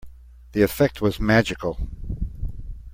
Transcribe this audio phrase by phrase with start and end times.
[0.53, 1.77] The effect was magical.